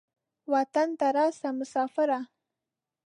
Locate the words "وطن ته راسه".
0.53-1.49